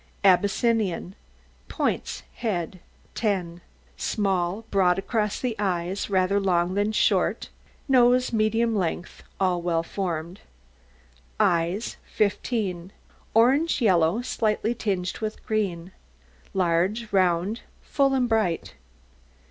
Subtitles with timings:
[0.23, 1.13] ABYSSINIAN.
[1.67, 2.79] POINTS HEAD
[3.13, 3.61] 10
[3.97, 7.49] Small, broad across the eyes, rather long than short,
[7.87, 10.39] nose medium length, all well formed.
[11.39, 12.91] EYES 15
[13.35, 15.91] Orange yellow, slightly tinged with green,
[16.55, 18.73] large, round, full, and bright.